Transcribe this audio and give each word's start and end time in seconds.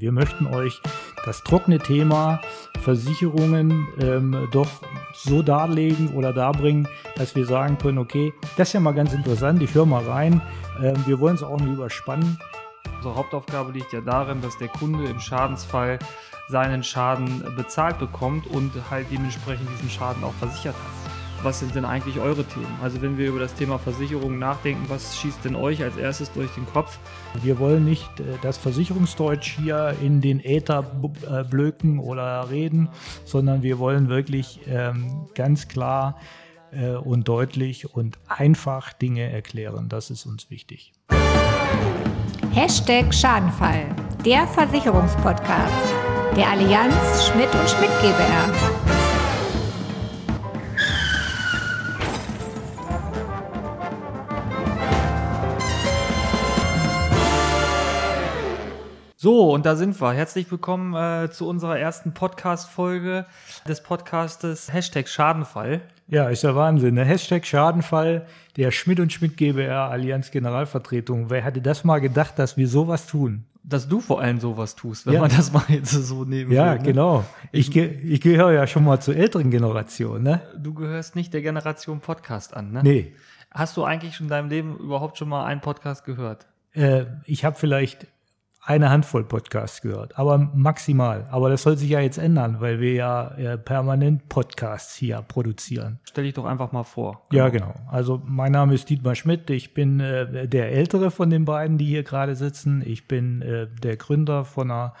Wir 0.00 0.12
möchten 0.12 0.46
euch 0.46 0.80
das 1.26 1.42
trockene 1.42 1.78
Thema 1.78 2.40
Versicherungen 2.80 3.86
ähm, 4.00 4.48
doch 4.50 4.68
so 5.14 5.42
darlegen 5.42 6.14
oder 6.14 6.32
darbringen, 6.32 6.88
dass 7.16 7.36
wir 7.36 7.44
sagen 7.44 7.76
können, 7.76 7.98
okay, 7.98 8.32
das 8.56 8.68
ist 8.68 8.72
ja 8.74 8.80
mal 8.80 8.94
ganz 8.94 9.12
interessant, 9.12 9.62
ich 9.62 9.74
höre 9.74 9.84
mal 9.84 10.02
rein. 10.04 10.40
Ähm, 10.82 10.96
wir 11.06 11.20
wollen 11.20 11.34
es 11.34 11.42
auch 11.42 11.60
nicht 11.60 11.74
überspannen. 11.74 12.38
Unsere 12.96 13.16
Hauptaufgabe 13.16 13.72
liegt 13.72 13.92
ja 13.92 14.00
darin, 14.00 14.40
dass 14.40 14.56
der 14.56 14.68
Kunde 14.68 15.04
im 15.04 15.20
Schadensfall 15.20 15.98
seinen 16.48 16.82
Schaden 16.82 17.44
bezahlt 17.56 17.98
bekommt 17.98 18.46
und 18.46 18.72
halt 18.90 19.06
dementsprechend 19.10 19.68
diesen 19.76 19.90
Schaden 19.90 20.24
auch 20.24 20.34
versichert 20.34 20.74
hat 20.74 21.01
was 21.42 21.60
sind 21.60 21.74
denn 21.74 21.84
eigentlich 21.84 22.18
eure 22.18 22.44
Themen? 22.44 22.74
Also 22.82 23.02
wenn 23.02 23.18
wir 23.18 23.28
über 23.28 23.40
das 23.40 23.54
Thema 23.54 23.78
Versicherung 23.78 24.38
nachdenken, 24.38 24.84
was 24.88 25.18
schießt 25.18 25.44
denn 25.44 25.54
euch 25.54 25.82
als 25.82 25.96
erstes 25.96 26.32
durch 26.32 26.50
den 26.54 26.66
Kopf? 26.66 26.98
Wir 27.42 27.58
wollen 27.58 27.84
nicht 27.84 28.08
äh, 28.20 28.24
das 28.42 28.58
Versicherungsdeutsch 28.58 29.56
hier 29.58 29.96
in 30.02 30.20
den 30.20 30.40
Äther 30.44 30.84
äh, 31.28 31.44
blöken 31.44 31.98
oder 31.98 32.50
reden, 32.50 32.88
sondern 33.24 33.62
wir 33.62 33.78
wollen 33.78 34.08
wirklich 34.08 34.60
ähm, 34.68 35.26
ganz 35.34 35.68
klar 35.68 36.16
äh, 36.72 36.92
und 36.92 37.28
deutlich 37.28 37.94
und 37.94 38.18
einfach 38.28 38.92
Dinge 38.92 39.30
erklären. 39.30 39.88
Das 39.88 40.10
ist 40.10 40.26
uns 40.26 40.50
wichtig. 40.50 40.92
Hashtag 42.52 43.12
Schadenfall, 43.14 43.86
der 44.24 44.46
Versicherungspodcast 44.46 46.02
der 46.36 46.48
Allianz 46.48 47.26
Schmidt 47.26 47.54
und 47.54 47.68
Schmidt 47.68 47.90
GbR. 48.00 48.81
So, 59.22 59.52
und 59.52 59.66
da 59.66 59.76
sind 59.76 60.00
wir. 60.00 60.12
Herzlich 60.12 60.50
willkommen 60.50 60.96
äh, 60.96 61.30
zu 61.30 61.46
unserer 61.46 61.78
ersten 61.78 62.12
Podcast-Folge 62.12 63.24
des 63.68 63.80
Podcastes 63.80 64.72
Hashtag 64.72 65.08
Schadenfall. 65.08 65.80
Ja, 66.08 66.28
ist 66.28 66.42
ja 66.42 66.56
Wahnsinn. 66.56 66.94
Ne? 66.94 67.04
Hashtag 67.04 67.46
Schadenfall 67.46 68.26
der 68.56 68.72
Schmidt 68.72 68.98
und 68.98 69.12
Schmidt 69.12 69.36
GbR 69.36 69.90
Allianz 69.92 70.32
Generalvertretung. 70.32 71.30
Wer 71.30 71.42
hätte 71.44 71.62
das 71.62 71.84
mal 71.84 72.00
gedacht, 72.00 72.36
dass 72.36 72.56
wir 72.56 72.66
sowas 72.66 73.06
tun? 73.06 73.44
Dass 73.62 73.86
du 73.86 74.00
vor 74.00 74.20
allem 74.20 74.40
sowas 74.40 74.74
tust, 74.74 75.06
wenn 75.06 75.14
ja. 75.14 75.20
man 75.20 75.30
das 75.30 75.52
mal 75.52 75.62
jetzt 75.68 75.92
so 75.92 76.24
nehmen 76.24 76.50
Ja, 76.50 76.72
will, 76.72 76.78
ne? 76.80 76.84
genau. 76.84 77.24
Ich, 77.52 77.76
ich 77.76 78.20
gehöre 78.20 78.50
ja 78.50 78.66
schon 78.66 78.82
mal 78.82 78.98
zur 78.98 79.14
älteren 79.14 79.52
Generation, 79.52 80.20
ne? 80.20 80.42
Du 80.58 80.74
gehörst 80.74 81.14
nicht 81.14 81.32
der 81.32 81.42
Generation 81.42 82.00
Podcast 82.00 82.56
an, 82.56 82.72
ne? 82.72 82.80
Nee. 82.82 83.12
Hast 83.52 83.76
du 83.76 83.84
eigentlich 83.84 84.16
schon 84.16 84.26
in 84.26 84.30
deinem 84.30 84.48
Leben 84.48 84.76
überhaupt 84.78 85.16
schon 85.16 85.28
mal 85.28 85.44
einen 85.44 85.60
Podcast 85.60 86.04
gehört? 86.04 86.48
Äh, 86.72 87.04
ich 87.24 87.44
habe 87.44 87.54
vielleicht 87.56 88.08
eine 88.64 88.90
Handvoll 88.90 89.24
Podcasts 89.24 89.82
gehört, 89.82 90.16
aber 90.16 90.38
maximal. 90.38 91.26
Aber 91.32 91.50
das 91.50 91.62
soll 91.62 91.76
sich 91.76 91.90
ja 91.90 92.00
jetzt 92.00 92.18
ändern, 92.18 92.60
weil 92.60 92.78
wir 92.80 92.92
ja 92.92 93.28
äh, 93.34 93.58
permanent 93.58 94.28
Podcasts 94.28 94.94
hier 94.94 95.20
produzieren. 95.22 95.98
Stell 96.04 96.24
dich 96.24 96.34
doch 96.34 96.44
einfach 96.44 96.70
mal 96.70 96.84
vor. 96.84 97.22
Genau. 97.30 97.44
Ja, 97.44 97.50
genau. 97.50 97.74
Also 97.90 98.22
mein 98.24 98.52
Name 98.52 98.74
ist 98.74 98.88
Dietmar 98.88 99.16
Schmidt. 99.16 99.50
Ich 99.50 99.74
bin 99.74 99.98
äh, 99.98 100.46
der 100.46 100.70
ältere 100.70 101.10
von 101.10 101.28
den 101.28 101.44
beiden, 101.44 101.76
die 101.76 101.86
hier 101.86 102.04
gerade 102.04 102.36
sitzen. 102.36 102.84
Ich 102.86 103.08
bin 103.08 103.42
äh, 103.42 103.66
der 103.66 103.96
Gründer 103.96 104.44
von 104.44 104.70
einer 104.70 104.94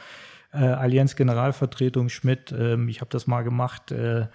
äh, 0.52 0.58
Allianz 0.58 1.14
Generalvertretung 1.14 2.08
Schmidt. 2.08 2.52
Ähm, 2.52 2.88
ich 2.88 3.00
habe 3.00 3.10
das 3.10 3.28
mal 3.28 3.42
gemacht, 3.42 3.92
äh, 3.92 4.26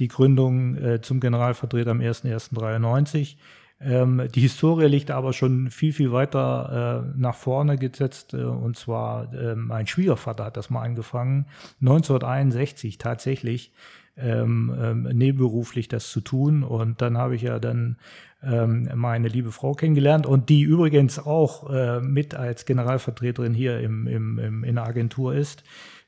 die 0.00 0.08
Gründung 0.08 0.76
äh, 0.76 1.00
zum 1.00 1.20
Generalvertreter 1.20 1.92
am 1.92 2.00
01.01.93. 2.00 3.36
Ähm, 3.84 4.28
die 4.34 4.40
Historie 4.40 4.86
liegt 4.86 5.10
aber 5.10 5.32
schon 5.32 5.70
viel, 5.70 5.92
viel 5.92 6.12
weiter 6.12 7.04
äh, 7.04 7.18
nach 7.18 7.34
vorne 7.34 7.76
gesetzt. 7.76 8.34
Äh, 8.34 8.44
und 8.44 8.76
zwar, 8.76 9.32
äh, 9.34 9.54
mein 9.56 9.86
Schwiegervater 9.86 10.44
hat 10.44 10.56
das 10.56 10.70
mal 10.70 10.82
angefangen, 10.82 11.46
1961 11.80 12.98
tatsächlich 12.98 13.72
ähm, 14.16 14.74
ähm, 14.78 15.02
nebenberuflich 15.12 15.88
das 15.88 16.10
zu 16.10 16.20
tun. 16.20 16.62
Und 16.62 17.00
dann 17.00 17.18
habe 17.18 17.34
ich 17.34 17.42
ja 17.42 17.58
dann 17.58 17.96
ähm, 18.42 18.88
meine 18.94 19.28
liebe 19.28 19.52
Frau 19.52 19.72
kennengelernt 19.72 20.26
und 20.26 20.48
die 20.48 20.62
übrigens 20.62 21.18
auch 21.18 21.70
äh, 21.70 22.00
mit 22.00 22.34
als 22.34 22.66
Generalvertreterin 22.66 23.54
hier 23.54 23.80
im, 23.80 24.06
im, 24.06 24.38
im, 24.38 24.64
in 24.64 24.74
der 24.74 24.86
Agentur 24.86 25.34
ist 25.34 25.64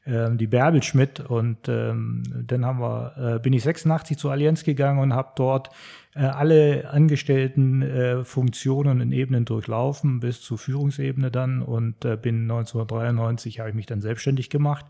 ähm, 0.06 0.36
die 0.36 0.46
Bärbel 0.46 0.82
Schmidt 0.82 1.20
und 1.20 1.66
ähm, 1.66 2.22
dann 2.46 2.66
haben 2.66 2.80
wir, 2.80 3.36
äh, 3.36 3.38
bin 3.38 3.54
ich 3.54 3.62
86 3.62 4.18
zur 4.18 4.32
Allianz 4.32 4.62
gegangen 4.62 4.98
und 4.98 5.14
habe 5.14 5.32
dort 5.34 5.70
äh, 6.14 6.20
alle 6.20 6.90
angestellten 6.90 7.80
äh, 7.80 8.24
Funktionen 8.24 9.00
und 9.00 9.12
Ebenen 9.12 9.46
durchlaufen 9.46 10.20
bis 10.20 10.42
zur 10.42 10.58
Führungsebene 10.58 11.30
dann 11.30 11.62
und 11.62 12.04
äh, 12.04 12.18
bin 12.20 12.42
1993 12.42 13.60
habe 13.60 13.70
ich 13.70 13.74
mich 13.74 13.86
dann 13.86 14.02
selbstständig 14.02 14.50
gemacht. 14.50 14.84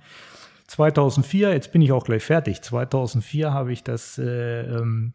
2004, 0.66 1.52
jetzt 1.52 1.70
bin 1.70 1.82
ich 1.82 1.92
auch 1.92 2.04
gleich 2.04 2.25
fertig. 2.25 2.62
2004 2.62 3.52
habe 3.52 3.72
ich 3.72 3.84
das 3.84 4.19
äh, 4.19 4.62
ähm, 4.62 5.12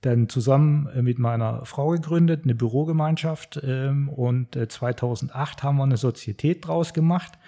dann 0.00 0.28
zusammen 0.28 0.88
mit 1.02 1.20
meiner 1.20 1.64
Frau 1.64 1.90
gegründet, 1.90 2.42
eine 2.42 2.56
Bürogemeinschaft 2.56 3.60
ähm, 3.62 4.08
und 4.08 4.56
äh, 4.56 4.66
2008 4.66 5.62
haben 5.62 5.76
wir 5.76 5.84
eine 5.84 5.96
Sozietät 5.96 6.66
draus 6.66 6.92
gemacht 6.92 7.38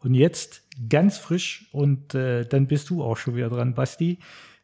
und 0.00 0.14
jetzt 0.14 0.62
ganz 0.88 1.18
frisch 1.18 1.68
und 1.72 2.14
äh, 2.14 2.46
dann 2.46 2.66
bist 2.66 2.90
du 2.90 3.04
auch 3.04 3.16
schon 3.16 3.36
wieder 3.36 3.50
dran, 3.50 3.74
Basti 3.74 4.18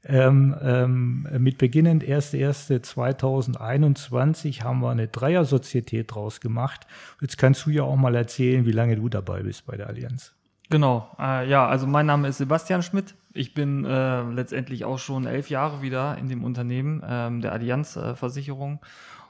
ähm, 0.09 0.55
ähm, 0.63 1.27
mit 1.39 1.59
beginnend 1.59 2.05
1.1.2021 2.05 4.63
haben 4.63 4.81
wir 4.81 4.91
eine 4.91 5.09
Dreier-Sozietät 5.09 6.15
draus 6.15 6.41
gemacht. 6.41 6.87
Jetzt 7.21 7.39
kannst 7.39 7.67
du 7.67 7.71
ja 7.71 7.83
auch 7.83 7.97
mal 7.97 8.15
erzählen, 8.15 8.65
wie 8.67 8.73
lange 8.73 8.95
du 8.97 9.09
dabei 9.09 9.43
bist 9.43 9.67
bei 9.67 9.77
der 9.77 9.89
Allianz. 9.89 10.33
Genau, 10.69 11.09
äh, 11.19 11.49
ja, 11.49 11.67
also 11.69 11.87
mein 11.87 12.07
Name 12.07 12.29
ist 12.29 12.39
Sebastian 12.39 12.83
Schmidt. 12.83 13.15
Ich 13.33 13.55
bin 13.55 13.85
äh, 13.85 14.23
letztendlich 14.23 14.85
auch 14.85 14.99
schon 14.99 15.27
elf 15.27 15.49
Jahre 15.49 15.81
wieder 15.83 16.19
in 16.19 16.29
dem 16.29 16.43
Unternehmen 16.43 17.05
ähm, 17.07 17.41
der 17.41 17.53
Allianz 17.53 17.95
äh, 17.97 18.17
Versicherung 18.17 18.81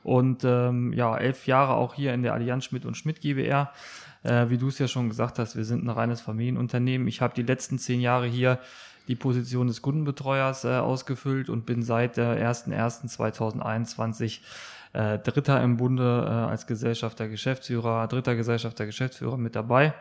und 0.03 0.45
ähm, 0.45 0.93
ja, 0.93 1.17
elf 1.17 1.47
Jahre 1.47 1.75
auch 1.75 1.95
hier 1.95 2.15
in 2.15 2.23
der 2.23 2.33
Allianz 2.33 2.65
Schmidt 2.65 2.87
und 2.87 2.97
Schmidt 2.97 3.21
GbR. 3.21 3.73
Äh, 4.23 4.49
wie 4.49 4.57
du 4.57 4.69
es 4.69 4.79
ja 4.79 4.89
schon 4.89 5.09
gesagt 5.09 5.39
hast, 5.39 5.57
wir 5.57 5.65
sind 5.65 5.85
ein 5.85 5.91
reines 5.91 6.21
Familienunternehmen. 6.21 7.07
Ich 7.09 7.21
habe 7.21 7.35
die 7.35 7.43
letzten 7.43 7.79
zehn 7.79 8.01
Jahre 8.01 8.27
hier 8.27 8.59
die 9.09 9.17
Position 9.17 9.67
des 9.67 9.83
Kundenbetreuers 9.83 10.65
äh, 10.65 10.77
ausgefüllt 10.77 11.51
und 11.51 11.67
bin 11.67 11.83
seit 11.83 12.17
der 12.17 12.39
1.1.2021 12.51 14.39
äh, 14.95 15.19
Dritter 15.19 15.63
im 15.63 15.77
Bunde 15.77 16.25
äh, 16.27 16.31
als 16.31 16.67
Gesellschafter, 16.67 17.29
Geschäftsführer, 17.29 18.07
dritter 18.09 18.35
Gesellschafter, 18.37 18.87
Geschäftsführer 18.87 19.37
mit 19.37 19.55
dabei. 19.55 19.93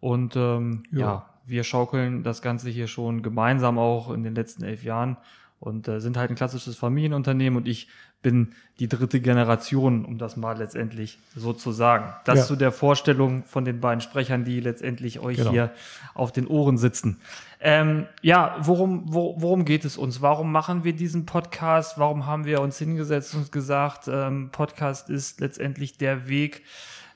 Und 0.00 0.34
ähm, 0.36 0.82
ja. 0.92 0.98
ja, 0.98 1.30
wir 1.46 1.64
schaukeln 1.64 2.22
das 2.22 2.42
Ganze 2.42 2.70
hier 2.70 2.86
schon 2.86 3.22
gemeinsam 3.22 3.78
auch 3.78 4.10
in 4.10 4.22
den 4.22 4.34
letzten 4.34 4.64
elf 4.64 4.82
Jahren 4.82 5.16
und 5.58 5.88
äh, 5.88 6.00
sind 6.00 6.16
halt 6.16 6.30
ein 6.30 6.36
klassisches 6.36 6.76
Familienunternehmen 6.76 7.58
und 7.58 7.68
ich 7.68 7.88
bin 8.22 8.52
die 8.78 8.88
dritte 8.88 9.20
Generation, 9.20 10.04
um 10.04 10.18
das 10.18 10.36
mal 10.36 10.58
letztendlich 10.58 11.18
so 11.34 11.52
zu 11.52 11.72
sagen. 11.72 12.12
Das 12.24 12.40
ja. 12.40 12.44
zu 12.44 12.56
der 12.56 12.72
Vorstellung 12.72 13.44
von 13.44 13.64
den 13.64 13.80
beiden 13.80 14.00
Sprechern, 14.00 14.44
die 14.44 14.60
letztendlich 14.60 15.20
euch 15.20 15.38
genau. 15.38 15.50
hier 15.50 15.70
auf 16.14 16.32
den 16.32 16.46
Ohren 16.46 16.76
sitzen. 16.76 17.20
Ähm, 17.60 18.06
ja, 18.20 18.56
worum, 18.60 19.04
wo, 19.06 19.36
worum 19.38 19.64
geht 19.64 19.84
es 19.84 19.96
uns? 19.96 20.20
Warum 20.20 20.52
machen 20.52 20.84
wir 20.84 20.94
diesen 20.94 21.24
Podcast? 21.24 21.98
Warum 21.98 22.26
haben 22.26 22.44
wir 22.44 22.60
uns 22.60 22.78
hingesetzt 22.78 23.34
und 23.34 23.52
gesagt, 23.52 24.08
ähm, 24.08 24.50
Podcast 24.50 25.08
ist 25.08 25.40
letztendlich 25.40 25.96
der 25.96 26.28
Weg, 26.28 26.62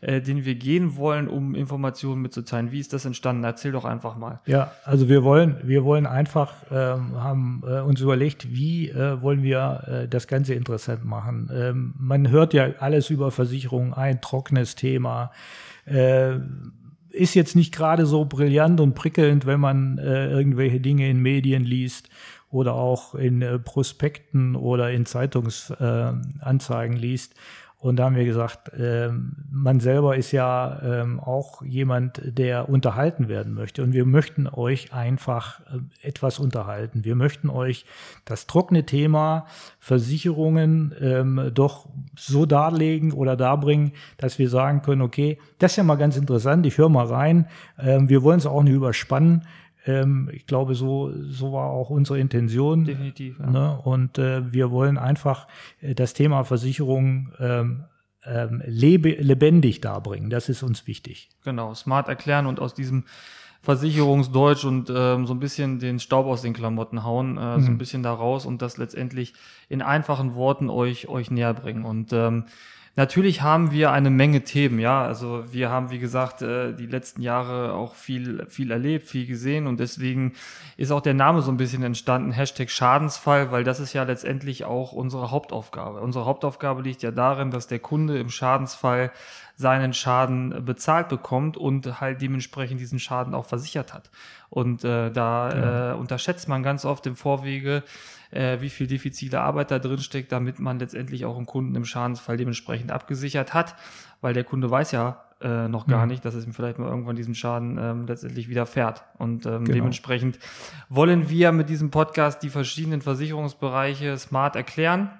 äh, 0.04 0.20
den 0.20 0.44
wir 0.44 0.54
gehen 0.54 0.96
wollen, 0.96 1.28
um 1.28 1.54
Informationen 1.54 2.20
mitzuteilen. 2.20 2.72
Wie 2.72 2.80
ist 2.80 2.92
das 2.92 3.04
entstanden? 3.06 3.42
Erzähl 3.44 3.72
doch 3.72 3.86
einfach 3.86 4.16
mal. 4.16 4.40
Ja, 4.44 4.72
also 4.84 5.08
wir 5.08 5.24
wollen, 5.24 5.56
wir 5.62 5.82
wollen 5.84 6.06
einfach, 6.06 6.52
ähm, 6.70 7.14
haben 7.16 7.62
äh, 7.66 7.80
uns 7.80 8.00
überlegt, 8.00 8.54
wie 8.54 8.90
äh, 8.90 9.22
wollen 9.22 9.42
wir 9.42 9.84
äh, 9.86 10.08
das 10.08 10.26
Ganze 10.26 10.52
interessant 10.54 11.04
machen. 11.04 11.50
Ähm, 11.54 11.94
man 11.98 12.28
hört 12.28 12.52
ja 12.52 12.68
alles 12.80 13.08
über 13.08 13.30
Versicherungen, 13.30 13.94
ein 13.94 14.20
trockenes 14.20 14.74
Thema. 14.74 15.32
Äh, 15.86 16.34
ist 17.08 17.34
jetzt 17.34 17.56
nicht 17.56 17.74
gerade 17.74 18.04
so 18.04 18.26
brillant 18.26 18.80
und 18.80 18.94
prickelnd, 18.94 19.46
wenn 19.46 19.60
man 19.60 19.98
äh, 19.98 20.28
irgendwelche 20.30 20.80
Dinge 20.80 21.08
in 21.08 21.20
Medien 21.20 21.64
liest 21.64 22.10
oder 22.50 22.74
auch 22.74 23.14
in 23.14 23.40
äh, 23.40 23.58
Prospekten 23.58 24.54
oder 24.54 24.90
in 24.90 25.06
Zeitungsanzeigen 25.06 26.96
äh, 26.96 27.00
liest. 27.00 27.34
Und 27.84 27.96
da 27.96 28.04
haben 28.04 28.16
wir 28.16 28.24
gesagt, 28.24 28.72
äh, 28.72 29.10
man 29.50 29.78
selber 29.78 30.16
ist 30.16 30.32
ja 30.32 31.02
äh, 31.02 31.18
auch 31.20 31.60
jemand, 31.60 32.18
der 32.24 32.70
unterhalten 32.70 33.28
werden 33.28 33.52
möchte. 33.52 33.82
Und 33.82 33.92
wir 33.92 34.06
möchten 34.06 34.46
euch 34.46 34.94
einfach 34.94 35.60
äh, 35.60 36.08
etwas 36.08 36.38
unterhalten. 36.38 37.04
Wir 37.04 37.14
möchten 37.14 37.50
euch 37.50 37.84
das 38.24 38.46
trockene 38.46 38.86
Thema 38.86 39.44
Versicherungen 39.80 40.94
ähm, 40.98 41.50
doch 41.52 41.86
so 42.16 42.46
darlegen 42.46 43.12
oder 43.12 43.36
darbringen, 43.36 43.92
dass 44.16 44.38
wir 44.38 44.48
sagen 44.48 44.80
können, 44.80 45.02
okay, 45.02 45.36
das 45.58 45.72
ist 45.72 45.76
ja 45.76 45.82
mal 45.82 45.96
ganz 45.96 46.16
interessant, 46.16 46.64
ich 46.64 46.78
höre 46.78 46.88
mal 46.88 47.04
rein. 47.04 47.48
Ähm, 47.78 48.08
wir 48.08 48.22
wollen 48.22 48.38
es 48.38 48.46
auch 48.46 48.62
nicht 48.62 48.72
überspannen. 48.72 49.42
Ähm, 49.86 50.30
ich 50.32 50.46
glaube, 50.46 50.74
so, 50.74 51.12
so 51.28 51.52
war 51.52 51.70
auch 51.70 51.90
unsere 51.90 52.18
Intention. 52.18 52.84
Definitiv. 52.84 53.38
Ja. 53.38 53.50
Ne? 53.50 53.78
Und 53.84 54.18
äh, 54.18 54.52
wir 54.52 54.70
wollen 54.70 54.96
einfach 54.98 55.46
äh, 55.80 55.94
das 55.94 56.14
Thema 56.14 56.44
Versicherung 56.44 57.32
ähm, 57.38 57.84
ähm, 58.26 58.62
lebe, 58.66 59.10
lebendig 59.10 59.80
darbringen. 59.82 60.30
Das 60.30 60.48
ist 60.48 60.62
uns 60.62 60.86
wichtig. 60.86 61.28
Genau, 61.44 61.74
smart 61.74 62.08
erklären 62.08 62.46
und 62.46 62.60
aus 62.60 62.72
diesem 62.74 63.04
Versicherungsdeutsch 63.60 64.64
und 64.64 64.90
ähm, 64.94 65.26
so 65.26 65.32
ein 65.34 65.40
bisschen 65.40 65.78
den 65.78 65.98
Staub 65.98 66.26
aus 66.26 66.42
den 66.42 66.52
Klamotten 66.52 67.02
hauen, 67.02 67.36
äh, 67.38 67.56
Mhm. 67.56 67.60
so 67.62 67.70
ein 67.70 67.78
bisschen 67.78 68.02
da 68.02 68.12
raus 68.12 68.46
und 68.46 68.60
das 68.62 68.76
letztendlich 68.76 69.34
in 69.68 69.82
einfachen 69.82 70.34
Worten 70.34 70.68
euch, 70.70 71.08
euch 71.08 71.30
näher 71.30 71.54
bringen. 71.54 71.84
Und 71.84 72.12
ähm, 72.12 72.44
Natürlich 72.96 73.42
haben 73.42 73.72
wir 73.72 73.90
eine 73.90 74.10
Menge 74.10 74.44
Themen, 74.44 74.78
ja. 74.78 75.04
Also 75.04 75.44
wir 75.52 75.68
haben, 75.68 75.90
wie 75.90 75.98
gesagt, 75.98 76.42
äh, 76.42 76.72
die 76.72 76.86
letzten 76.86 77.22
Jahre 77.22 77.72
auch 77.72 77.94
viel, 77.94 78.46
viel 78.48 78.70
erlebt, 78.70 79.08
viel 79.08 79.26
gesehen 79.26 79.66
und 79.66 79.80
deswegen 79.80 80.34
ist 80.76 80.92
auch 80.92 81.00
der 81.00 81.14
Name 81.14 81.42
so 81.42 81.50
ein 81.50 81.56
bisschen 81.56 81.82
entstanden, 81.82 82.30
Hashtag 82.30 82.70
Schadensfall, 82.70 83.50
weil 83.50 83.64
das 83.64 83.80
ist 83.80 83.94
ja 83.94 84.04
letztendlich 84.04 84.64
auch 84.64 84.92
unsere 84.92 85.32
Hauptaufgabe. 85.32 86.00
Unsere 86.00 86.24
Hauptaufgabe 86.24 86.82
liegt 86.82 87.02
ja 87.02 87.10
darin, 87.10 87.50
dass 87.50 87.66
der 87.66 87.80
Kunde 87.80 88.18
im 88.18 88.30
Schadensfall 88.30 89.10
seinen 89.56 89.92
Schaden 89.92 90.64
bezahlt 90.64 91.08
bekommt 91.08 91.56
und 91.56 92.00
halt 92.00 92.20
dementsprechend 92.20 92.80
diesen 92.80 92.98
Schaden 92.98 93.34
auch 93.34 93.44
versichert 93.46 93.94
hat. 93.94 94.10
Und 94.50 94.84
äh, 94.84 95.10
da 95.10 95.92
äh, 95.92 95.94
unterschätzt 95.94 96.48
man 96.48 96.62
ganz 96.62 96.84
oft 96.84 97.06
im 97.06 97.14
Vorwege, 97.16 97.82
äh, 98.30 98.60
wie 98.60 98.70
viel 98.70 98.86
diffizile 98.86 99.40
Arbeit 99.40 99.70
da 99.70 99.78
drin 99.78 99.98
steckt, 99.98 100.32
damit 100.32 100.58
man 100.58 100.78
letztendlich 100.78 101.24
auch 101.24 101.36
einen 101.36 101.46
Kunden 101.46 101.74
im 101.76 101.84
Schadensfall 101.84 102.36
dementsprechend 102.36 102.90
abgesichert 102.90 103.54
hat, 103.54 103.76
weil 104.20 104.34
der 104.34 104.44
Kunde 104.44 104.70
weiß 104.70 104.90
ja 104.92 105.24
äh, 105.40 105.68
noch 105.68 105.86
gar 105.86 106.02
Mhm. 106.02 106.12
nicht, 106.12 106.24
dass 106.24 106.34
es 106.34 106.46
ihm 106.46 106.52
vielleicht 106.54 106.78
mal 106.78 106.88
irgendwann 106.88 107.16
diesen 107.16 107.34
Schaden 107.34 107.76
ähm, 107.78 108.06
letztendlich 108.06 108.48
widerfährt. 108.48 109.04
Und 109.18 109.46
ähm, 109.46 109.64
Genau. 109.64 109.74
dementsprechend 109.74 110.38
wollen 110.88 111.28
wir 111.28 111.52
mit 111.52 111.68
diesem 111.68 111.90
Podcast 111.90 112.42
die 112.42 112.48
verschiedenen 112.50 113.02
Versicherungsbereiche 113.02 114.16
smart 114.18 114.56
erklären. 114.56 115.10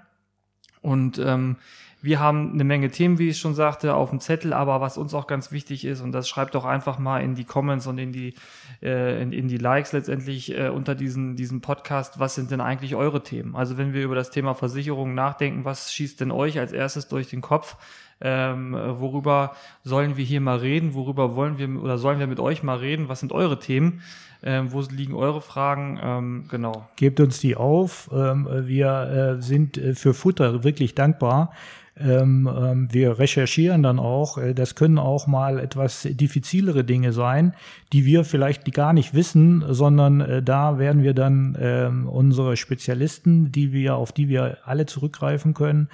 Und 0.81 1.19
ähm, 1.19 1.57
wir 2.05 2.21
haben 2.21 2.53
eine 2.53 2.65
Menge 2.65 2.91
Themen, 2.91 3.19
wie 3.19 3.31
ich 3.31 3.39
schon 3.39 3.55
sagte, 3.55 3.95
auf 3.95 4.11
dem 4.11 4.21
Zettel, 4.21 4.53
aber 4.53 4.83
was 4.83 4.99
uns 4.99 5.15
auch 5.15 5.27
ganz 5.27 5.53
wichtig 5.53 5.87
ist, 5.87 6.03
und 6.03 6.13
das 6.13 6.29
schreibt 6.29 6.55
doch 6.55 6.67
einfach 6.67 6.99
mal 6.99 7.21
in 7.21 7.35
die 7.35 7.45
Comments 7.45 7.87
und 7.87 7.97
in 7.97 8.13
die, 8.13 8.35
äh, 8.83 9.23
in, 9.23 9.33
in 9.33 9.49
die 9.49 9.57
Likes 9.57 9.93
letztendlich 9.93 10.55
äh, 10.55 10.69
unter 10.69 10.95
diesen, 10.95 11.35
diesen 11.35 11.63
Podcast, 11.63 12.21
was 12.21 12.35
sind 12.35 12.51
denn 12.51 12.61
eigentlich 12.61 12.95
eure 12.95 13.23
Themen? 13.23 13.57
Also 13.57 13.79
wenn 13.79 13.95
wir 13.95 14.05
über 14.05 14.15
das 14.15 14.31
Thema 14.31 14.53
Versicherung 14.53 15.15
nachdenken, 15.15 15.65
was 15.65 15.95
schießt 15.95 16.21
denn 16.21 16.31
euch 16.31 16.59
als 16.59 16.73
erstes 16.73 17.09
durch 17.09 17.31
den 17.31 17.41
Kopf? 17.41 17.79
Ähm, 18.21 18.75
äh, 18.75 19.01
worüber 19.01 19.57
sollen 19.83 20.19
wir 20.19 20.27
hier 20.27 20.43
mal 20.43 20.59
reden? 20.59 20.93
Worüber 20.93 21.35
wollen 21.37 21.57
wir 21.57 21.83
oder 21.83 21.97
sollen 21.97 22.19
wir 22.19 22.27
mit 22.27 22.39
euch 22.39 22.63
mal 22.63 22.77
reden? 22.77 23.09
Was 23.09 23.21
sind 23.21 23.33
eure 23.33 23.59
Themen? 23.59 24.03
Ähm, 24.43 24.73
wo 24.73 24.83
liegen 24.83 25.15
eure 25.15 25.41
Fragen? 25.41 25.99
Ähm, 26.03 26.45
genau. 26.51 26.87
Gebt 26.97 27.19
uns 27.19 27.41
die 27.41 27.57
auf. 27.57 28.11
Ähm, 28.13 28.47
wir 28.67 29.37
äh, 29.39 29.43
sind 29.43 29.79
äh, 29.79 29.95
für 29.95 30.13
Futter 30.13 30.65
wirklich 30.65 30.95
dankbar. 30.95 31.51
Ähm, 31.97 32.51
ähm, 32.53 32.89
wir 32.91 33.21
recherchieren 33.21 33.85
dann 33.85 34.01
auch. 34.01 34.37
Äh, 34.37 34.53
das 34.53 34.75
können 34.75 34.99
auch 34.99 35.29
mal 35.29 35.61
etwas 35.61 36.03
diffizilere 36.11 36.83
Dinge 36.83 37.13
sein, 37.13 37.55
die 37.93 38.05
wir 38.05 38.25
vielleicht 38.25 38.73
gar 38.75 38.93
nicht 38.93 39.15
wissen, 39.15 39.65
sondern 39.69 40.21
äh, 40.21 40.43
da 40.43 40.79
werden 40.79 41.05
wir 41.05 41.15
dann 41.15 41.57
ähm, 41.61 42.09
unsere 42.09 42.57
Spezialisten, 42.57 43.53
die 43.53 43.73
wir, 43.73 43.95
auf 43.95 44.11
die 44.11 44.29
wir 44.29 44.59
alle 44.65 44.87
zurückgreifen 44.87 45.55
können, 45.55 45.89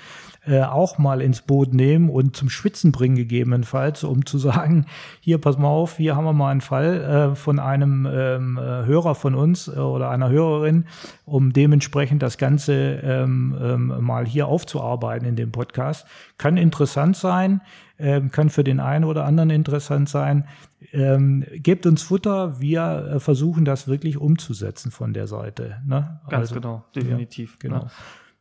äh, 0.47 0.63
auch 0.63 0.97
mal 0.97 1.21
ins 1.21 1.43
Boot 1.43 1.75
nehmen 1.75 2.09
und 2.09 2.35
zum 2.35 2.49
Schwitzen 2.49 2.93
bringen 2.93 3.17
gegebenenfalls, 3.17 4.03
um 4.03 4.25
zu 4.25 4.39
sagen, 4.39 4.87
hier 5.21 5.37
pass 5.37 5.59
mal 5.59 5.69
auf, 5.69 5.99
hier 5.99 6.17
haben 6.17 6.25
wir 6.25 6.33
mal 6.33 6.51
einen 6.51 6.63
Fall 6.63 7.37
von 7.37 7.59
einem 7.59 8.07
Hörer 8.07 9.15
von 9.15 9.35
uns 9.35 9.69
oder 9.69 10.11
einer 10.11 10.31
Hörerin, 10.31 10.87
um 11.27 11.53
dementsprechend 11.53 12.23
das 12.23 12.39
Ganze 12.39 13.27
mal 13.27 14.27
hier 14.27 14.47
aufzuarbeiten 14.47 15.27
in 15.27 15.37
dem 15.37 15.53
Podcast. 15.53 15.90
Kann 16.39 16.57
interessant 16.57 17.17
sein, 17.17 17.61
ähm, 17.99 18.31
kann 18.31 18.51
für 18.51 18.65
den 18.65 18.81
einen 18.81 19.05
oder 19.05 19.25
anderen 19.25 19.51
interessant 19.51 20.09
sein. 20.09 20.47
Ähm, 20.93 21.45
gebt 21.53 21.87
uns 21.87 22.03
Futter, 22.03 22.61
wir 22.61 23.13
äh, 23.15 23.21
versuchen 23.21 23.65
das 23.65 23.89
wirklich 23.89 24.17
umzusetzen 24.17 24.91
von 24.91 25.13
der 25.13 25.27
Seite. 25.27 25.83
Ne? 25.87 26.21
Ganz 26.29 26.51
Also, 26.51 26.55
genau, 26.55 26.85
definitiv. 26.95 27.59
Genau. 27.59 27.85
Ne? 27.85 27.91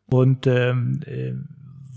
Und 0.05 0.47
ähm, 0.47 1.01
äh, 1.05 1.33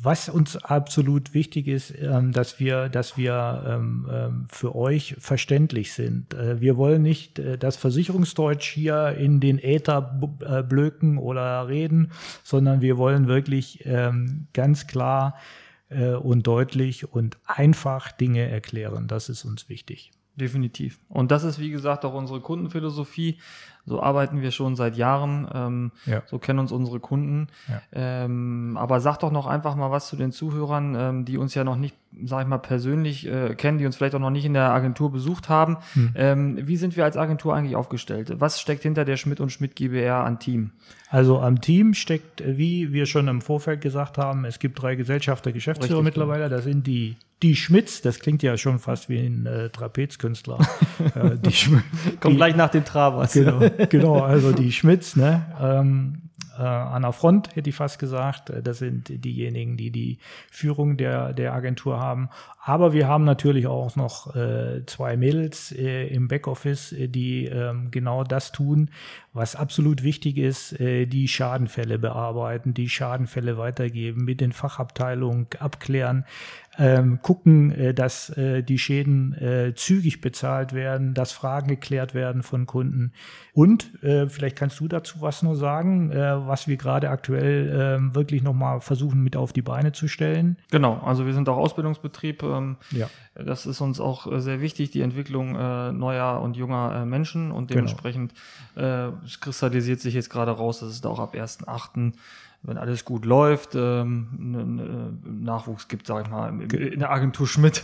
was 0.04 0.28
uns 0.28 0.56
absolut 0.56 1.32
wichtig 1.34 1.68
ist, 1.68 1.94
ähm, 2.00 2.32
dass 2.32 2.58
wir, 2.58 2.88
dass 2.88 3.16
wir 3.16 3.64
ähm, 3.66 4.08
ähm, 4.10 4.46
für 4.50 4.74
euch 4.74 5.14
verständlich 5.18 5.92
sind. 5.92 6.34
Äh, 6.34 6.60
wir 6.60 6.76
wollen 6.76 7.02
nicht 7.02 7.38
äh, 7.38 7.56
das 7.56 7.76
Versicherungsdeutsch 7.76 8.68
hier 8.68 9.16
in 9.18 9.40
den 9.40 9.58
Äther 9.58 10.20
äh, 10.40 10.62
blöken 10.62 11.18
oder 11.18 11.68
reden, 11.68 12.12
sondern 12.42 12.80
wir 12.80 12.96
wollen 12.96 13.28
wirklich 13.28 13.84
ähm, 13.84 14.48
ganz 14.52 14.86
klar 14.86 15.36
äh, 15.88 16.12
und 16.12 16.46
deutlich 16.46 17.12
und 17.12 17.38
einfach 17.44 18.12
Dinge 18.12 18.48
erklären. 18.48 19.08
Das 19.08 19.28
ist 19.28 19.44
uns 19.44 19.68
wichtig. 19.68 20.10
Definitiv. 20.34 20.98
Und 21.08 21.30
das 21.30 21.44
ist, 21.44 21.58
wie 21.58 21.70
gesagt, 21.70 22.04
auch 22.04 22.14
unsere 22.14 22.40
Kundenphilosophie. 22.40 23.38
So 23.84 24.00
arbeiten 24.00 24.40
wir 24.40 24.52
schon 24.52 24.76
seit 24.76 24.96
Jahren. 24.96 25.48
Ähm, 25.52 25.92
Ja. 26.06 26.22
So 26.26 26.38
kennen 26.38 26.60
uns 26.60 26.72
unsere 26.72 27.00
Kunden. 27.00 27.48
Ja. 27.68 27.82
Ähm, 27.92 28.78
aber 28.80 29.00
sag 29.00 29.18
doch 29.18 29.32
noch 29.32 29.46
einfach 29.46 29.74
mal 29.74 29.90
was 29.90 30.06
zu 30.06 30.16
den 30.16 30.32
Zuhörern, 30.32 30.94
ähm, 30.96 31.24
die 31.24 31.36
uns 31.36 31.54
ja 31.54 31.64
noch 31.64 31.76
nicht, 31.76 31.96
sag 32.24 32.42
ich 32.42 32.48
mal, 32.48 32.58
persönlich 32.58 33.26
äh, 33.26 33.54
kennen, 33.56 33.78
die 33.78 33.84
uns 33.84 33.96
vielleicht 33.96 34.14
auch 34.14 34.20
noch 34.20 34.30
nicht 34.30 34.44
in 34.44 34.54
der 34.54 34.70
Agentur 34.70 35.10
besucht 35.10 35.48
haben. 35.48 35.78
Hm. 35.94 36.12
Ähm, 36.14 36.58
wie 36.62 36.76
sind 36.76 36.96
wir 36.96 37.04
als 37.04 37.16
Agentur 37.16 37.54
eigentlich 37.54 37.76
aufgestellt? 37.76 38.32
Was 38.38 38.60
steckt 38.60 38.84
hinter 38.84 39.04
der 39.04 39.16
Schmidt 39.16 39.40
und 39.40 39.50
Schmidt 39.50 39.74
GbR 39.76 40.24
an 40.24 40.38
Team? 40.38 40.70
Also 41.10 41.40
am 41.40 41.60
Team 41.60 41.92
steckt, 41.92 42.42
wie 42.46 42.92
wir 42.92 43.04
schon 43.06 43.28
im 43.28 43.42
Vorfeld 43.42 43.80
gesagt 43.80 44.16
haben, 44.16 44.44
es 44.44 44.60
gibt 44.60 44.80
drei 44.80 44.94
Gesellschafter, 44.94 45.52
Geschäftsführer 45.52 45.98
Richtig, 45.98 46.04
mittlerweile. 46.04 46.48
Das 46.48 46.64
sind 46.64 46.86
die, 46.86 47.16
die 47.42 47.56
Schmitz, 47.56 48.00
das 48.02 48.18
klingt 48.20 48.42
ja 48.42 48.56
schon 48.56 48.78
fast 48.78 49.08
wie 49.08 49.18
ein 49.18 49.46
äh, 49.46 49.70
Trapezkünstler. 49.70 50.58
äh, 51.14 51.36
die 51.38 51.50
Schm- 51.50 51.82
Kommt 52.20 52.34
die- 52.34 52.36
gleich 52.36 52.56
nach 52.56 52.70
den 52.70 52.84
Trabers. 52.84 53.32
Genau, 53.32 53.60
genau, 53.88 54.20
also 54.20 54.52
die 54.52 54.72
Schmitz, 54.72 55.16
ne? 55.16 55.46
Ähm, 55.60 56.18
äh, 56.58 56.62
an 56.62 57.00
der 57.02 57.12
Front 57.12 57.56
hätte 57.56 57.70
ich 57.70 57.76
fast 57.76 57.98
gesagt. 57.98 58.50
Äh, 58.50 58.62
Das 58.62 58.78
sind 58.78 59.24
diejenigen, 59.24 59.76
die 59.76 59.90
die 59.90 60.18
Führung 60.50 60.96
der, 60.98 61.32
der 61.32 61.54
Agentur 61.54 61.98
haben. 61.98 62.28
Aber 62.64 62.92
wir 62.92 63.08
haben 63.08 63.24
natürlich 63.24 63.66
auch 63.66 63.96
noch 63.96 64.36
äh, 64.36 64.84
zwei 64.86 65.16
Mädels 65.16 65.72
äh, 65.72 66.06
im 66.08 66.28
Backoffice, 66.28 66.92
äh, 66.92 67.08
die 67.08 67.46
ähm, 67.46 67.90
genau 67.90 68.22
das 68.22 68.52
tun, 68.52 68.90
was 69.32 69.56
absolut 69.56 70.02
wichtig 70.04 70.36
ist, 70.36 70.78
äh, 70.78 71.06
die 71.06 71.26
Schadenfälle 71.26 71.98
bearbeiten, 71.98 72.74
die 72.74 72.88
Schadenfälle 72.88 73.56
weitergeben, 73.58 74.24
mit 74.24 74.40
den 74.40 74.52
Fachabteilungen 74.52 75.46
abklären, 75.58 76.24
ähm, 76.78 77.20
gucken, 77.20 77.70
äh, 77.72 77.92
dass 77.92 78.30
äh, 78.30 78.62
die 78.62 78.78
Schäden 78.78 79.34
äh, 79.34 79.74
zügig 79.74 80.20
bezahlt 80.22 80.72
werden, 80.72 81.12
dass 81.12 81.30
Fragen 81.32 81.68
geklärt 81.68 82.14
werden 82.14 82.42
von 82.42 82.64
Kunden. 82.66 83.12
Und 83.52 84.02
äh, 84.02 84.26
vielleicht 84.28 84.56
kannst 84.56 84.80
du 84.80 84.88
dazu 84.88 85.20
was 85.20 85.42
nur 85.42 85.54
sagen, 85.56 86.10
äh, 86.10 86.46
was 86.46 86.68
wir 86.68 86.78
gerade 86.78 87.10
aktuell 87.10 87.68
äh, 88.10 88.14
wirklich 88.14 88.42
nochmal 88.42 88.80
versuchen 88.80 89.22
mit 89.22 89.36
auf 89.36 89.52
die 89.52 89.60
Beine 89.60 89.92
zu 89.92 90.08
stellen. 90.08 90.56
Genau, 90.70 90.98
also 91.04 91.26
wir 91.26 91.34
sind 91.34 91.48
auch 91.50 91.58
Ausbildungsbetrieb. 91.58 92.42
Ähm, 92.42 92.76
Ja. 92.90 93.08
Das 93.34 93.64
ist 93.64 93.80
uns 93.80 93.98
auch 93.98 94.30
äh, 94.30 94.40
sehr 94.40 94.60
wichtig, 94.60 94.90
die 94.90 95.00
Entwicklung 95.00 95.54
äh, 95.56 95.92
neuer 95.92 96.40
und 96.42 96.56
junger 96.56 96.94
äh, 97.02 97.04
Menschen 97.06 97.50
und 97.50 97.68
Genau. 97.68 97.80
dementsprechend 97.82 98.32
äh, 98.76 99.08
es 99.24 99.40
kristallisiert 99.40 100.00
sich 100.00 100.14
jetzt 100.14 100.28
gerade 100.30 100.50
raus, 100.52 100.80
dass 100.80 100.90
es 100.90 101.00
da 101.00 101.08
auch 101.10 101.18
ab 101.18 101.34
1.8., 101.34 102.12
wenn 102.64 102.78
alles 102.78 103.04
gut 103.04 103.24
läuft, 103.24 103.74
ähm, 103.74 104.28
einen 104.38 104.78
äh, 104.78 105.44
Nachwuchs 105.44 105.88
gibt, 105.88 106.06
sag 106.06 106.24
ich 106.24 106.30
mal, 106.30 106.48
in 106.72 107.00
der 107.00 107.10
Agentur 107.10 107.46
Schmidt, 107.48 107.82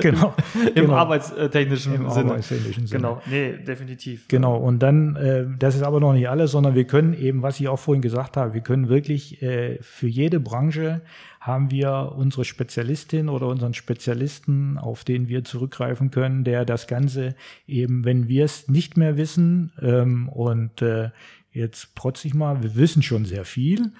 genau. 0.00 0.34
im 0.74 0.74
genau. 0.74 0.94
arbeitstechnischen 0.94 1.94
Im 1.94 2.10
Sinne. 2.10 2.30
arbeitstechnischen 2.30 2.86
Sinne. 2.86 3.00
Genau, 3.00 3.22
nee, 3.26 3.56
definitiv. 3.56 4.28
Genau, 4.28 4.56
und 4.58 4.80
dann, 4.80 5.16
äh, 5.16 5.46
das 5.58 5.76
ist 5.76 5.82
aber 5.82 5.98
noch 5.98 6.12
nicht 6.12 6.28
alles, 6.28 6.50
sondern 6.50 6.74
wir 6.74 6.84
können 6.84 7.14
eben, 7.14 7.40
was 7.40 7.58
ich 7.58 7.68
auch 7.68 7.78
vorhin 7.78 8.02
gesagt 8.02 8.36
habe, 8.36 8.52
wir 8.52 8.60
können 8.60 8.90
wirklich 8.90 9.40
äh, 9.40 9.78
für 9.80 10.08
jede 10.08 10.40
Branche 10.40 11.00
haben 11.40 11.72
wir 11.72 12.12
unsere 12.16 12.44
Spezialistin 12.44 13.28
oder 13.28 13.48
unseren 13.48 13.74
Spezialisten, 13.74 14.78
auf 14.78 15.02
den 15.02 15.28
wir 15.28 15.42
zurückgreifen 15.42 16.12
können, 16.12 16.44
der 16.44 16.64
das 16.64 16.86
Ganze 16.86 17.34
eben, 17.66 18.04
wenn 18.04 18.28
wir 18.28 18.44
es 18.44 18.68
nicht 18.68 18.96
mehr 18.96 19.16
wissen, 19.16 19.72
ähm, 19.80 20.28
und 20.28 20.82
äh, 20.82 21.10
jetzt 21.52 21.94
protze 21.94 22.26
ich 22.26 22.34
mal, 22.34 22.62
wir 22.62 22.74
wissen 22.76 23.02
schon 23.02 23.24
sehr 23.24 23.44
viel, 23.44 23.92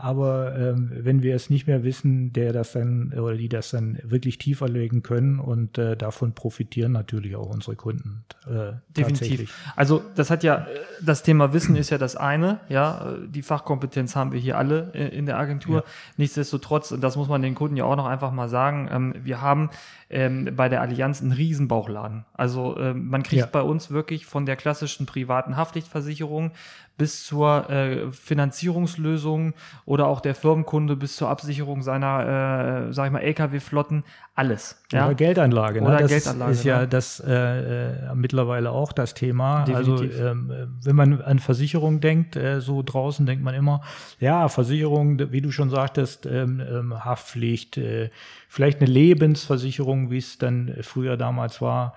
aber 0.00 0.56
ähm, 0.56 0.92
wenn 0.94 1.22
wir 1.22 1.34
es 1.34 1.50
nicht 1.50 1.66
mehr 1.66 1.82
wissen, 1.82 2.32
der 2.32 2.52
das 2.52 2.72
dann 2.72 3.12
oder 3.12 3.36
die 3.36 3.48
das 3.48 3.70
dann 3.70 3.98
wirklich 4.04 4.38
tiefer 4.38 4.68
legen 4.68 5.02
können 5.02 5.40
und 5.40 5.76
äh, 5.76 5.96
davon 5.96 6.34
profitieren 6.34 6.92
natürlich 6.92 7.34
auch 7.34 7.46
unsere 7.52 7.74
Kunden. 7.74 8.24
Äh, 8.46 8.74
Definitiv. 8.96 9.52
Also 9.74 10.02
das 10.14 10.30
hat 10.30 10.44
ja, 10.44 10.58
äh, 10.58 10.66
das 11.02 11.24
Thema 11.24 11.52
Wissen 11.52 11.74
ist 11.74 11.90
ja 11.90 11.98
das 11.98 12.14
eine, 12.14 12.60
ja, 12.68 13.10
äh, 13.10 13.28
die 13.28 13.42
Fachkompetenz 13.42 14.14
haben 14.14 14.30
wir 14.30 14.38
hier 14.38 14.56
alle 14.56 14.92
äh, 14.94 15.08
in 15.08 15.26
der 15.26 15.36
Agentur. 15.36 15.82
Nichtsdestotrotz, 16.16 16.92
und 16.92 17.00
das 17.00 17.16
muss 17.16 17.28
man 17.28 17.42
den 17.42 17.56
Kunden 17.56 17.76
ja 17.76 17.84
auch 17.84 17.96
noch 17.96 18.06
einfach 18.06 18.30
mal 18.30 18.48
sagen, 18.48 18.88
ähm, 18.92 19.14
wir 19.24 19.42
haben 19.42 19.68
ähm, 20.10 20.50
bei 20.56 20.68
der 20.68 20.80
Allianz 20.80 21.20
einen 21.20 21.32
Riesenbauchladen. 21.32 22.24
Also 22.34 22.78
ähm, 22.78 23.08
man 23.08 23.24
kriegt 23.24 23.40
Ja. 23.40 23.46
bei 23.46 23.62
uns 23.62 23.90
wirklich 23.90 24.26
von 24.26 24.46
der 24.46 24.56
klassischen 24.56 25.06
privaten 25.06 25.56
Haftpflichtversicherung 25.56 26.52
bis 26.96 27.24
zur 27.24 27.70
äh, 27.70 28.10
Finanzierungslösung 28.10 29.54
oder 29.88 30.06
auch 30.06 30.20
der 30.20 30.34
Firmenkunde 30.34 30.96
bis 30.96 31.16
zur 31.16 31.30
Absicherung 31.30 31.80
seiner, 31.80 32.88
äh, 32.88 32.92
sag 32.92 33.06
ich 33.06 33.12
mal, 33.12 33.20
LKW-Flotten, 33.20 34.04
alles. 34.34 34.84
Ja? 34.92 35.06
Oder 35.06 35.14
Geldanlage. 35.14 35.80
Ne? 35.80 35.88
Oder 35.88 35.98
das 36.00 36.10
Geldanlage, 36.10 36.52
ist 36.52 36.64
ja 36.64 36.80
ne? 36.80 36.88
das 36.88 37.20
äh, 37.20 37.32
äh, 37.32 38.14
mittlerweile 38.14 38.70
auch 38.70 38.92
das 38.92 39.14
Thema. 39.14 39.64
Definitiv. 39.64 40.12
Also 40.12 40.26
ähm, 40.26 40.78
wenn 40.84 40.94
man 40.94 41.22
an 41.22 41.38
Versicherung 41.38 42.00
denkt, 42.00 42.36
äh, 42.36 42.60
so 42.60 42.82
draußen 42.82 43.24
denkt 43.24 43.42
man 43.42 43.54
immer, 43.54 43.80
ja, 44.20 44.48
Versicherung, 44.48 45.32
wie 45.32 45.40
du 45.40 45.50
schon 45.52 45.70
sagtest, 45.70 46.26
ähm, 46.26 46.60
ähm, 46.60 47.02
Haftpflicht, 47.02 47.78
äh, 47.78 48.10
vielleicht 48.46 48.82
eine 48.82 48.90
Lebensversicherung, 48.90 50.10
wie 50.10 50.18
es 50.18 50.36
dann 50.36 50.76
früher 50.82 51.16
damals 51.16 51.62
war 51.62 51.94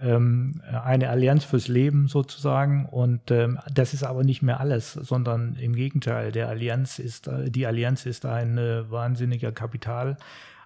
ähm, 0.00 0.60
eine 0.84 1.08
Allianz 1.08 1.44
fürs 1.44 1.68
Leben 1.68 2.08
sozusagen. 2.08 2.86
Und 2.86 3.30
ähm, 3.30 3.58
das 3.72 3.94
ist 3.94 4.04
aber 4.04 4.24
nicht 4.24 4.42
mehr 4.42 4.60
alles, 4.60 4.92
sondern 4.92 5.56
im 5.56 5.74
Gegenteil, 5.74 6.32
der 6.32 6.48
Allianz 6.48 6.98
ist, 6.98 7.28
äh, 7.28 7.50
die 7.50 7.66
Allianz 7.66 8.06
ist 8.06 8.24
ein 8.26 8.58
äh, 8.58 8.90
wahnsinniger 8.90 9.52
Kapital. 9.52 10.16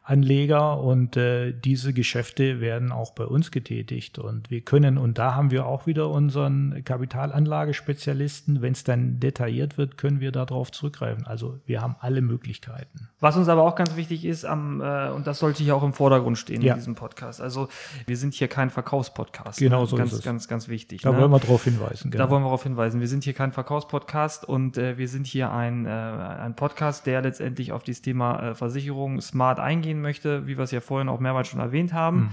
Anleger 0.04 0.80
und 0.80 1.16
äh, 1.16 1.52
diese 1.52 1.92
Geschäfte 1.92 2.60
werden 2.60 2.90
auch 2.90 3.12
bei 3.12 3.24
uns 3.24 3.52
getätigt 3.52 4.18
und 4.18 4.50
wir 4.50 4.60
können 4.62 4.98
und 4.98 5.16
da 5.16 5.36
haben 5.36 5.52
wir 5.52 5.64
auch 5.64 5.86
wieder 5.86 6.10
unseren 6.10 6.82
Kapitalanlagespezialisten, 6.84 8.62
wenn 8.62 8.72
es 8.72 8.82
dann 8.82 9.20
detailliert 9.20 9.78
wird, 9.78 9.98
können 9.98 10.18
wir 10.18 10.32
darauf 10.32 10.72
zurückgreifen. 10.72 11.24
Also 11.24 11.60
wir 11.66 11.80
haben 11.80 11.94
alle 12.00 12.20
Möglichkeiten. 12.20 13.10
Was 13.20 13.36
uns 13.36 13.48
aber 13.48 13.62
auch 13.62 13.76
ganz 13.76 13.94
wichtig 13.94 14.24
ist, 14.24 14.44
am, 14.44 14.80
äh, 14.80 15.10
und 15.10 15.28
das 15.28 15.38
sollte 15.38 15.62
hier 15.62 15.76
auch 15.76 15.84
im 15.84 15.92
Vordergrund 15.92 16.36
stehen 16.36 16.62
ja. 16.62 16.72
in 16.72 16.80
diesem 16.80 16.96
Podcast. 16.96 17.40
Also 17.40 17.68
wir 18.06 18.16
sind 18.16 18.34
hier 18.34 18.48
kein 18.48 18.70
Verkaufspodcast. 18.70 19.60
Genau 19.60 19.86
so 19.86 19.96
ganz, 19.96 20.10
ist 20.10 20.18
es. 20.18 20.24
Ganz, 20.24 20.48
ganz 20.48 20.66
wichtig. 20.66 21.02
Da 21.02 21.12
ne? 21.12 21.18
wollen 21.18 21.30
wir 21.30 21.38
darauf 21.38 21.62
hinweisen. 21.62 22.10
Genau. 22.10 22.24
Da 22.24 22.30
wollen 22.30 22.42
wir 22.42 22.46
darauf 22.46 22.64
hinweisen. 22.64 22.98
Wir 22.98 23.08
sind 23.08 23.22
hier 23.22 23.34
kein 23.34 23.52
Verkaufspodcast 23.52 24.48
und 24.48 24.78
äh, 24.78 24.98
wir 24.98 25.06
sind 25.06 25.28
hier 25.28 25.52
ein, 25.52 25.86
äh, 25.86 25.90
ein 25.90 26.56
Podcast, 26.56 27.06
der 27.06 27.22
letztendlich 27.22 27.70
auf 27.70 27.84
dieses 27.84 28.02
Thema 28.02 28.50
äh, 28.50 28.54
Versicherung 28.56 29.20
smart 29.20 29.60
eingeht 29.60 29.91
eingehen 29.92 30.02
möchte, 30.02 30.46
wie 30.46 30.56
wir 30.56 30.64
es 30.64 30.70
ja 30.70 30.80
vorhin 30.80 31.08
auch 31.08 31.20
mehrmals 31.20 31.48
schon 31.48 31.60
erwähnt 31.60 31.92
haben. 31.92 32.16
Mhm. 32.16 32.30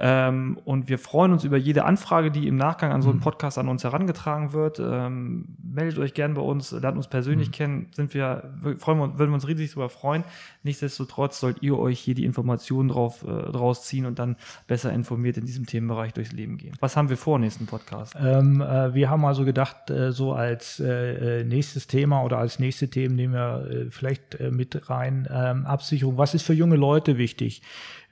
Ähm, 0.00 0.58
und 0.64 0.88
wir 0.88 0.98
freuen 0.98 1.32
uns 1.32 1.44
über 1.44 1.58
jede 1.58 1.84
Anfrage, 1.84 2.30
die 2.30 2.48
im 2.48 2.56
Nachgang 2.56 2.90
an 2.90 3.02
so 3.02 3.10
einen 3.10 3.18
mhm. 3.18 3.22
Podcast 3.22 3.58
an 3.58 3.68
uns 3.68 3.84
herangetragen 3.84 4.54
wird. 4.54 4.80
Ähm, 4.80 5.56
meldet 5.62 5.98
euch 5.98 6.14
gern 6.14 6.34
bei 6.34 6.40
uns, 6.40 6.72
lernt 6.72 6.96
uns 6.96 7.08
persönlich 7.08 7.48
mhm. 7.48 7.52
kennen, 7.52 7.86
sind 7.92 8.14
wir, 8.14 8.54
freuen 8.78 8.98
wir, 8.98 9.18
würden 9.18 9.30
wir 9.30 9.34
uns 9.34 9.46
riesig 9.46 9.70
darüber 9.70 9.90
freuen. 9.90 10.24
Nichtsdestotrotz 10.62 11.38
sollt 11.38 11.62
ihr 11.62 11.78
euch 11.78 12.00
hier 12.00 12.14
die 12.14 12.24
Informationen 12.24 12.88
drauf, 12.88 13.24
äh, 13.24 13.52
draus 13.52 13.84
ziehen 13.84 14.06
und 14.06 14.18
dann 14.18 14.36
besser 14.66 14.90
informiert 14.92 15.36
in 15.36 15.44
diesem 15.44 15.66
Themenbereich 15.66 16.14
durchs 16.14 16.32
Leben 16.32 16.56
gehen. 16.56 16.74
Was 16.80 16.96
haben 16.96 17.10
wir 17.10 17.18
vor 17.18 17.38
nächsten 17.38 17.66
Podcast? 17.66 18.16
Ähm, 18.18 18.62
äh, 18.62 18.94
wir 18.94 19.10
haben 19.10 19.24
also 19.26 19.44
gedacht, 19.44 19.90
äh, 19.90 20.12
so 20.12 20.32
als 20.32 20.80
äh, 20.80 21.40
äh, 21.40 21.44
nächstes 21.44 21.86
Thema 21.86 22.22
oder 22.22 22.38
als 22.38 22.58
nächste 22.58 22.88
Themen 22.88 23.16
nehmen 23.16 23.34
wir 23.34 23.70
äh, 23.70 23.90
vielleicht 23.90 24.38
mit 24.50 24.88
rein 24.88 25.28
ähm, 25.30 25.66
Absicherung. 25.66 26.16
Was 26.16 26.34
ist 26.34 26.44
für 26.44 26.54
junge 26.54 26.76
Leute 26.76 27.18
wichtig? 27.18 27.62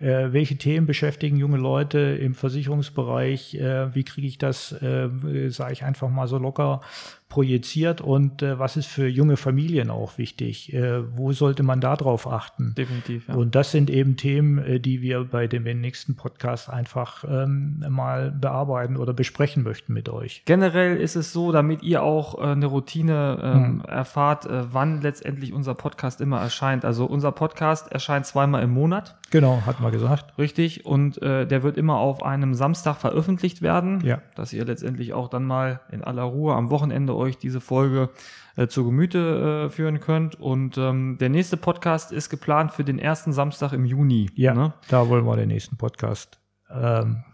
Äh, 0.00 0.32
welche 0.32 0.56
Themen 0.56 0.86
beschäftigen 0.86 1.36
junge 1.36 1.56
Leute 1.56 1.98
im 1.98 2.34
Versicherungsbereich, 2.34 3.54
äh, 3.54 3.94
wie 3.94 4.04
kriege 4.04 4.26
ich 4.26 4.38
das, 4.38 4.72
äh, 4.72 5.08
sage 5.50 5.72
ich 5.72 5.84
einfach 5.84 6.08
mal 6.08 6.28
so 6.28 6.38
locker, 6.38 6.80
projiziert 7.28 8.00
und 8.00 8.42
äh, 8.42 8.58
was 8.58 8.76
ist 8.78 8.86
für 8.86 9.06
junge 9.06 9.36
Familien 9.36 9.90
auch 9.90 10.16
wichtig? 10.16 10.72
Äh, 10.72 11.16
wo 11.16 11.32
sollte 11.32 11.62
man 11.62 11.80
da 11.80 11.94
drauf 11.94 12.26
achten? 12.26 12.74
Definitiv. 12.76 13.28
Ja. 13.28 13.34
Und 13.34 13.54
das 13.54 13.70
sind 13.70 13.90
eben 13.90 14.16
Themen, 14.16 14.58
äh, 14.58 14.80
die 14.80 15.02
wir 15.02 15.24
bei 15.24 15.46
dem 15.46 15.64
nächsten 15.80 16.16
Podcast 16.16 16.70
einfach 16.70 17.24
ähm, 17.28 17.84
mal 17.90 18.30
bearbeiten 18.30 18.96
oder 18.96 19.12
besprechen 19.12 19.62
möchten 19.62 19.92
mit 19.92 20.08
euch. 20.08 20.42
Generell 20.46 20.96
ist 20.96 21.16
es 21.16 21.32
so, 21.32 21.52
damit 21.52 21.82
ihr 21.82 22.02
auch 22.02 22.38
äh, 22.38 22.52
eine 22.52 22.66
Routine 22.66 23.38
ähm, 23.42 23.54
hm. 23.54 23.80
erfahrt, 23.82 24.46
äh, 24.46 24.72
wann 24.72 25.02
letztendlich 25.02 25.52
unser 25.52 25.74
Podcast 25.74 26.22
immer 26.22 26.40
erscheint. 26.40 26.86
Also 26.86 27.04
unser 27.04 27.32
Podcast 27.32 27.92
erscheint 27.92 28.24
zweimal 28.24 28.62
im 28.62 28.70
Monat. 28.70 29.16
Genau, 29.30 29.62
hat 29.66 29.80
man 29.80 29.92
gesagt. 29.92 30.38
Richtig. 30.38 30.86
Und 30.86 31.20
äh, 31.20 31.46
der 31.46 31.62
wird 31.62 31.76
immer 31.76 31.96
auf 31.96 32.22
einem 32.22 32.54
Samstag 32.54 32.96
veröffentlicht 32.96 33.60
werden, 33.60 34.00
ja. 34.02 34.22
dass 34.34 34.54
ihr 34.54 34.64
letztendlich 34.64 35.12
auch 35.12 35.28
dann 35.28 35.44
mal 35.44 35.80
in 35.92 36.02
aller 36.02 36.22
Ruhe 36.22 36.54
am 36.54 36.70
Wochenende 36.70 37.17
euch 37.18 37.36
diese 37.36 37.60
Folge 37.60 38.10
äh, 38.56 38.66
zu 38.66 38.84
Gemüte 38.84 39.66
äh, 39.66 39.70
führen 39.70 40.00
könnt. 40.00 40.34
Und 40.40 40.78
ähm, 40.78 41.18
der 41.20 41.28
nächste 41.28 41.56
Podcast 41.56 42.12
ist 42.12 42.30
geplant 42.30 42.72
für 42.72 42.84
den 42.84 42.98
ersten 42.98 43.32
Samstag 43.32 43.72
im 43.72 43.84
Juni. 43.84 44.30
Ja, 44.34 44.54
ne? 44.54 44.72
da 44.88 45.08
wollen 45.08 45.26
wir 45.26 45.36
den 45.36 45.48
nächsten 45.48 45.76
Podcast 45.76 46.40
ähm, 46.70 47.24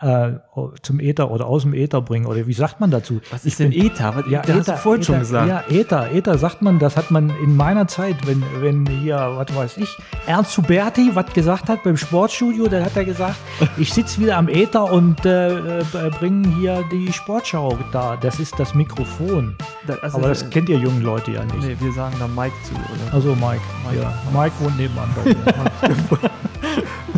äh, 0.00 0.32
zum 0.82 1.00
Äther 1.00 1.30
oder 1.30 1.46
aus 1.46 1.62
dem 1.62 1.72
Äther 1.72 2.02
bringen 2.02 2.26
oder 2.26 2.46
wie 2.46 2.52
sagt 2.52 2.80
man 2.80 2.90
dazu? 2.90 3.20
Was 3.30 3.44
ist 3.44 3.58
denn 3.58 3.72
Äther? 3.72 4.14
Was, 4.14 4.26
ja, 4.30 4.40
Äther, 4.40 4.54
hast 4.56 4.68
du 4.68 4.76
vorhin 4.76 5.02
Äther, 5.02 5.12
schon 5.12 5.18
gesagt. 5.20 5.48
Ja, 5.48 5.64
Äther, 5.70 6.12
Äther 6.12 6.38
sagt 6.38 6.62
man, 6.62 6.78
das 6.78 6.96
hat 6.96 7.10
man 7.10 7.30
in 7.42 7.56
meiner 7.56 7.88
Zeit, 7.88 8.16
wenn, 8.26 8.42
wenn 8.60 8.86
hier, 8.86 9.16
was 9.16 9.54
weiß 9.54 9.76
ich, 9.78 9.88
Ernst 10.26 10.56
Huberti 10.58 11.10
was 11.14 11.32
gesagt 11.32 11.68
hat 11.68 11.82
beim 11.82 11.96
Sportstudio, 11.96 12.68
dann 12.68 12.84
hat 12.84 12.96
er 12.96 13.04
gesagt, 13.04 13.36
ich 13.78 13.92
sitze 13.92 14.20
wieder 14.20 14.36
am 14.36 14.48
Äther 14.48 14.90
und 14.92 15.24
äh, 15.24 15.80
äh, 15.80 15.84
bringe 16.18 16.48
hier 16.56 16.84
die 16.92 17.12
Sportschau 17.12 17.78
da. 17.92 18.16
Das 18.16 18.38
ist 18.38 18.58
das 18.58 18.74
Mikrofon. 18.74 19.56
Das, 19.86 20.02
also, 20.02 20.18
Aber 20.18 20.28
das 20.28 20.42
äh, 20.42 20.50
kennt 20.50 20.68
ihr 20.68 20.78
jungen 20.78 21.02
Leute 21.02 21.32
ja 21.32 21.44
nicht. 21.44 21.60
Nee, 21.60 21.76
wir 21.80 21.92
sagen 21.92 22.16
da 22.18 22.28
Mike 22.28 22.54
zu, 22.64 22.74
oder? 22.74 23.14
Also 23.14 23.34
Mike. 23.34 23.60
Mike, 23.88 24.02
ja. 24.02 24.12
Mike 24.32 24.54
wohnt 24.60 24.76
nebenan 24.76 25.08
bei 25.14 25.30
mir. 25.30 26.30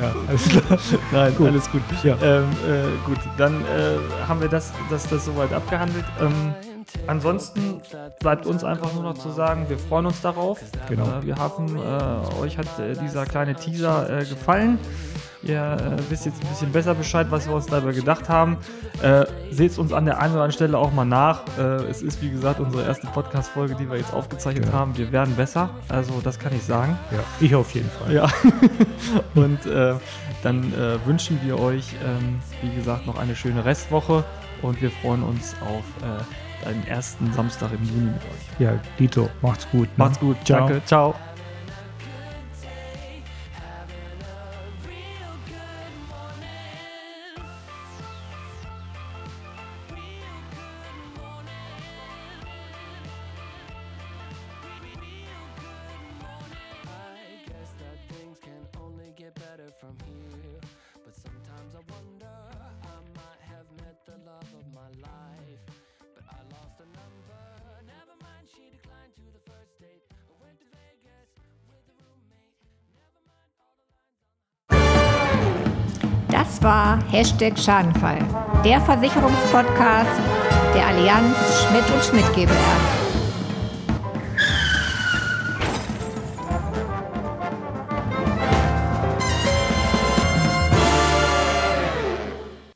ja, 0.01 0.15
alles 0.29 0.49
klar. 0.49 0.79
Nein, 1.13 1.35
gut. 1.37 1.49
alles 1.49 1.71
gut. 1.71 1.83
Ja. 2.03 2.17
Ähm, 2.23 2.45
äh, 2.67 3.07
gut, 3.07 3.19
dann 3.37 3.63
äh, 3.63 4.27
haben 4.27 4.41
wir 4.41 4.49
das, 4.49 4.73
das, 4.91 5.09
das 5.09 5.25
soweit 5.25 5.53
abgehandelt. 5.53 6.05
Ähm, 6.21 6.55
ansonsten 7.07 7.81
bleibt 8.21 8.47
uns 8.47 8.65
einfach 8.65 8.93
nur 8.95 9.03
noch 9.03 9.19
zu 9.19 9.31
sagen, 9.31 9.67
wir 9.69 9.79
freuen 9.79 10.07
uns 10.07 10.21
darauf. 10.21 10.61
Genau. 10.89 11.05
Äh, 11.05 11.27
wir 11.27 11.37
hoffen, 11.37 11.77
äh, 11.77 12.41
euch 12.41 12.59
hat 12.59 12.79
äh, 12.79 12.95
dieser 12.95 13.27
kleine 13.27 13.55
Teaser 13.55 14.21
äh, 14.21 14.25
gefallen. 14.25 14.79
Ihr 15.43 15.57
äh, 15.61 16.11
wisst 16.11 16.27
jetzt 16.27 16.43
ein 16.43 16.49
bisschen 16.49 16.73
besser 16.73 16.95
Bescheid, 16.95 17.29
was 17.31 17.47
wir 17.47 17.55
uns 17.55 17.67
dabei 17.67 17.93
gedacht 17.93 18.29
haben. 18.29 18.57
Äh, 19.03 19.25
Seht 19.51 19.79
uns 19.79 19.93
an 19.93 20.05
der 20.05 20.19
einen 20.19 20.33
oder 20.35 20.43
anderen 20.43 20.53
Stelle 20.53 20.79
auch 20.79 20.93
mal 20.93 21.05
nach. 21.05 21.45
Äh, 21.59 21.85
es 21.89 22.03
ist, 22.03 22.21
wie 22.23 22.31
gesagt, 22.31 22.59
unsere 22.61 22.85
erste 22.85 23.07
Podcast-Folge, 23.07 23.77
die 23.77 23.89
wir 23.89 23.97
jetzt 23.97 24.13
aufgezeichnet 24.13 24.67
ja. 24.67 24.73
haben. 24.73 24.97
Wir 24.97 25.13
werden 25.13 25.35
besser. 25.37 25.71
Also, 25.89 26.21
das 26.23 26.39
kann 26.39 26.55
ich 26.55 26.63
sagen. 26.63 26.99
Ja, 27.13 27.19
ich 27.41 27.55
auf 27.55 27.73
jeden 27.73 27.91
Fall. 27.91 28.13
Ja. 28.13 28.29
Und 29.35 29.65
äh, 29.67 29.95
dann 30.43 30.73
äh, 30.75 31.07
wünschen 31.07 31.39
wir 31.45 31.59
euch, 31.59 31.95
ähm, 32.05 32.41
wie 32.63 32.75
gesagt, 32.75 33.07
noch 33.07 33.19
eine 33.19 33.37
schöne 33.37 33.65
Restwoche. 33.65 34.25
Und 34.63 34.83
wir 34.83 34.91
freuen 34.91 35.23
uns 35.23 35.55
auf 35.63 35.85
äh, 36.03 36.69
einen 36.69 36.87
ersten 36.87 37.33
Samstag 37.33 37.71
im 37.73 37.85
Juni 37.85 38.11
mit 38.13 38.23
euch. 38.23 38.61
Ja, 38.61 38.73
Dito, 38.99 39.29
macht's 39.41 39.69
gut. 39.71 39.87
Ne? 39.87 39.95
Macht's 39.97 40.19
gut. 40.19 40.37
Ciao. 40.45 40.67
Danke. 40.67 40.85
Ciao. 40.85 41.15
Das 76.49 76.63
war 76.63 76.99
Hashtag 77.11 77.59
Schadenfall, 77.59 78.19
der 78.65 78.81
Versicherungspodcast 78.81 80.19
der 80.75 80.87
Allianz 80.87 81.37
Schmidt 81.63 81.85
und 81.95 82.03
Schmidt 82.03 82.35
GbR. 82.35 82.98